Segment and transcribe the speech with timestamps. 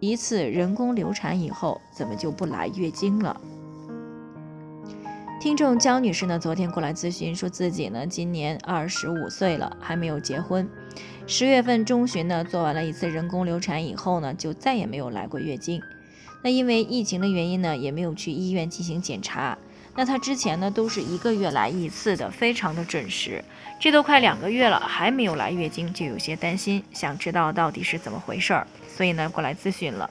[0.00, 3.40] 一次人工流产以后，怎么就不来月经了？
[5.40, 10.68] 听众焦女士呢，昨天过来咨询，说自己呢今年二十五岁了，还没有结婚。
[11.26, 15.82] 十月份中旬呢，做完了一次人工流产以后呢，就再也没有来过月经。
[16.42, 19.58] 那因为疫情的原因呢，也没有去医院进行检查。
[19.98, 23.42] 那她之前呢，都是一个月来一次的，非常的准时。
[23.80, 28.64] 这都快两个月了，还没有来月经，就有些担心，想知道到底是怎么回事儿。
[28.86, 30.08] 所以呢，过来咨询了。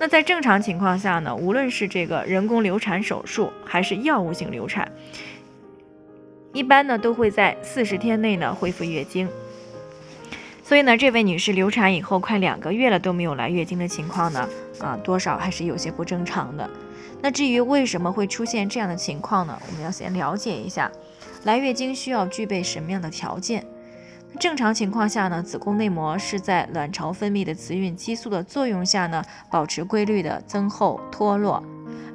[0.00, 4.90] 那在正常情况下呢，无论是这个人工流产手术，还是药物性流产，
[6.54, 9.28] 一般呢都会在四十天内呢恢复月经。
[10.66, 14.48] 所以呢，这位女士流产以后快两个月了都没有来月经的情况呢，
[14.80, 16.68] 啊，多少还是有些不正常的。
[17.22, 19.56] 那至于为什么会出现这样的情况呢？
[19.64, 20.90] 我们要先了解一下，
[21.44, 23.64] 来月经需要具备什么样的条件。
[24.40, 31.62] 正常情况下呢，子宫内膜是在卵巢分泌的雌孕激素的作用下呢，保持规律的增厚脱落，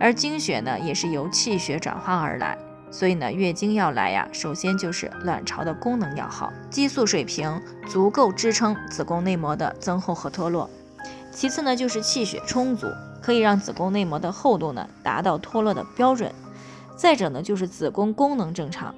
[0.00, 2.58] 而经血呢也是由气血转化而来，
[2.90, 10.68] 所以呢，月经要来呀，首先就是卵巢的功能要好，激素水平足够支撑子宫内膜的增厚和脱落，
[11.30, 12.88] 其次呢就是气血充足，
[13.22, 16.32] 可以让子宫内膜的厚度呢达到脱落的标准，
[16.96, 18.94] 再者呢就是子宫功能正常。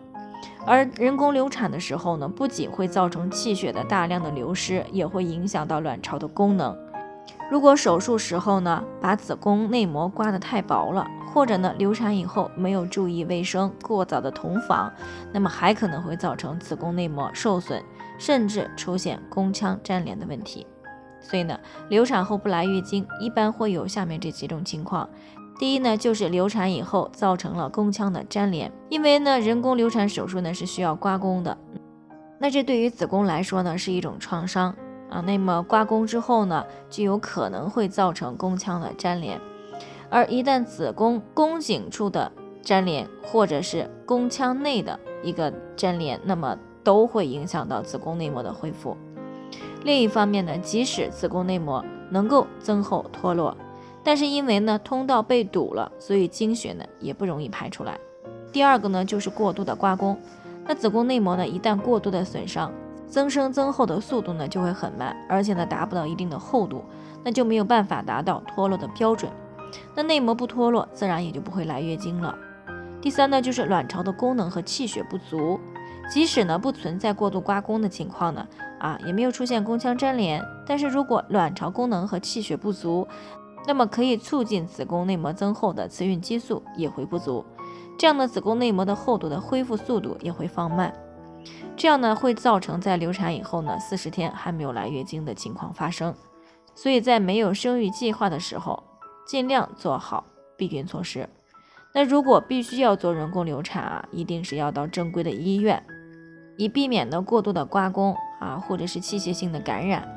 [0.65, 6.75] 而人工流产的时候呢，不仅会造成气血的大量的流失，也会影响到卵巢的功能。
[7.51, 14.93] 如果手术时候呢，把子宫内膜刮得太薄了，或者呢流产以后没有注意卫生，过早的同房，
[15.33, 17.83] 那么还可能会造成子宫内膜受损，
[18.19, 20.67] 甚至出现宫腔粘连的问题。
[21.21, 21.59] 所以呢，
[21.89, 25.09] 流产后不来月经，一般会有下面这几种情况。
[25.59, 31.57] 第一呢，就是流产以后造成了宫腔的粘连，因为呢，人工流产手术呢是需要刮宫的，
[32.39, 34.75] 那这对于子宫来说呢是一种创伤
[35.09, 35.21] 啊。
[35.21, 39.41] 那么刮宫之后呢，就有可能会造成宫腔的粘连，
[40.13, 42.31] 而一旦子宫宫颈处的
[42.65, 48.95] 粘连，或者是宫腔内的一个粘连，那么都会影响到子宫内膜的恢复。
[49.85, 53.57] 另一方面呢，即使子宫内膜能够增厚脱落。
[54.05, 57.99] 但是因为呢通道被堵了，所以经血呢也不容易排出来。
[58.53, 60.21] 第二个呢就是过度的刮宫，
[60.67, 62.71] 那子宫内膜呢一旦过度的损伤，
[63.07, 66.85] 增生增厚的速度呢就会很慢，而且呢达不到一定的厚度，
[67.25, 69.31] 那就没有办法达到脱落的标准。
[69.95, 72.37] 那内膜不脱落，自然也就不会来月经了。
[73.01, 75.59] 第三呢就是卵巢的功能和气血不足，
[76.13, 78.47] 即使呢不存在过度刮宫的情况呢，
[78.79, 83.07] 啊也没有出现宫腔粘连，但是如果卵巢功能和气血不足，
[83.67, 87.45] 那么可以促进子宫内膜增厚的雌孕激素也会不足，
[87.99, 90.93] 这样的子宫内膜的厚度的恢复速度也会放慢，
[91.77, 96.15] 这样呢会造成在流产以后呢四十天还没有来月经的情况发生。
[96.75, 98.83] 所以在没有生育计划的时候，
[99.27, 100.25] 尽量做好
[100.57, 101.29] 避孕措施。
[101.95, 105.85] 那如果必须要做人工流产啊，一定是要到正规的医院，
[106.57, 110.09] 以避免呢过度的刮宫啊或者是器械性的感染。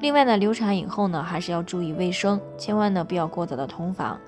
[0.00, 4.18] 另外呢，流产以后呢，还是要注意卫生，千万呢不要过早的同房。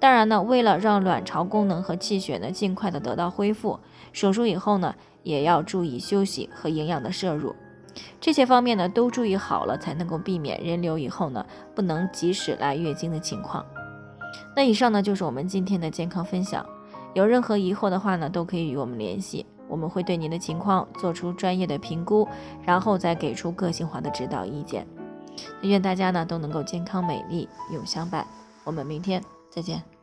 [0.00, 3.80] 当然呢，为了让卵巢功能和气血呢尽快的得到恢复，
[4.12, 7.54] 手术以后呢，也要注意休息和营养的摄入。
[8.20, 11.44] 这些方面呢都注意好了，才能够避免人流以后呢
[11.74, 13.64] 不能及时来月经的情况。
[14.54, 16.64] 那以上呢就是我们今天的健康分享。
[17.14, 22.28] 有任何疑惑的话呢，都可以与我们联系，我们会对您的情况做出专业的评估，
[22.64, 24.86] 然后再给出个性化的指导意见。
[25.62, 28.26] 愿大家呢都能够健康美丽永相伴，
[28.64, 29.97] 我们明天再见。